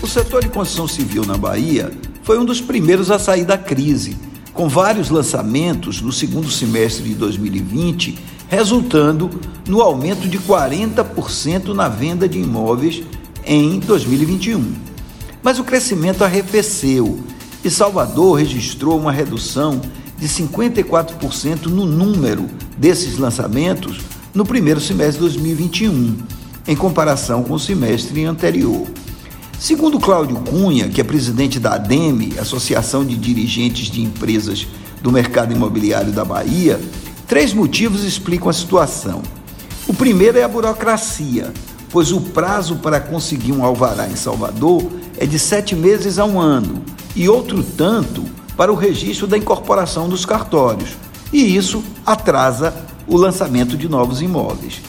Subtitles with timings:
[0.00, 1.90] O setor de construção civil na Bahia
[2.22, 4.16] foi um dos primeiros a sair da crise,
[4.52, 8.16] com vários lançamentos no segundo semestre de 2020,
[8.48, 9.28] resultando
[9.66, 13.02] no aumento de 40% na venda de imóveis
[13.44, 14.72] em 2021.
[15.42, 17.20] Mas o crescimento arrefeceu
[17.64, 19.80] e Salvador registrou uma redução
[20.16, 22.46] de 54% no número
[22.76, 23.98] desses lançamentos
[24.32, 26.18] no primeiro semestre de 2021,
[26.68, 28.86] em comparação com o semestre anterior.
[29.58, 34.68] Segundo Cláudio Cunha, que é presidente da ADEME, Associação de Dirigentes de Empresas
[35.02, 36.80] do Mercado Imobiliário da Bahia,
[37.26, 39.20] três motivos explicam a situação.
[39.88, 41.52] O primeiro é a burocracia,
[41.90, 46.40] pois o prazo para conseguir um alvará em Salvador é de sete meses a um
[46.40, 46.80] ano,
[47.16, 48.24] e outro tanto
[48.56, 50.90] para o registro da incorporação dos cartórios,
[51.32, 52.72] e isso atrasa
[53.08, 54.80] o lançamento de novos imóveis.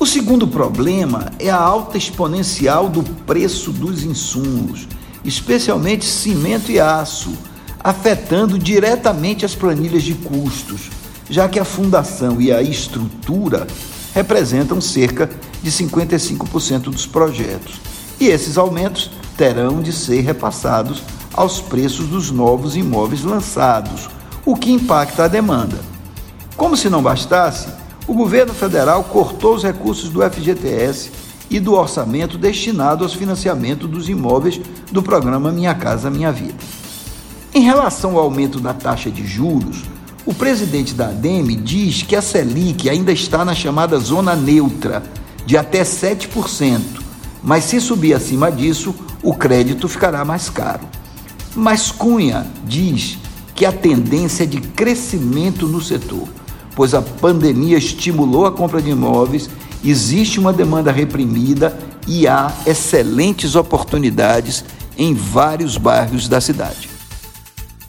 [0.00, 4.86] O segundo problema é a alta exponencial do preço dos insumos,
[5.24, 7.32] especialmente cimento e aço,
[7.82, 10.88] afetando diretamente as planilhas de custos,
[11.28, 13.66] já que a fundação e a estrutura
[14.14, 15.28] representam cerca
[15.60, 17.80] de 55% dos projetos.
[18.20, 21.02] E esses aumentos terão de ser repassados
[21.34, 24.08] aos preços dos novos imóveis lançados,
[24.46, 25.78] o que impacta a demanda.
[26.56, 27.68] Como se não bastasse,
[28.08, 31.10] o governo federal cortou os recursos do FGTS
[31.50, 34.58] e do orçamento destinado aos financiamentos dos imóveis
[34.90, 36.56] do programa Minha Casa Minha Vida.
[37.54, 39.82] Em relação ao aumento da taxa de juros,
[40.24, 45.02] o presidente da ADEME diz que a Selic ainda está na chamada zona neutra,
[45.44, 46.80] de até 7%,
[47.42, 50.86] mas se subir acima disso, o crédito ficará mais caro.
[51.54, 53.18] Mas Cunha diz
[53.54, 56.37] que a tendência é de crescimento no setor
[56.78, 59.50] pois a pandemia estimulou a compra de imóveis,
[59.84, 61.76] existe uma demanda reprimida
[62.06, 64.64] e há excelentes oportunidades
[64.96, 66.87] em vários bairros da cidade.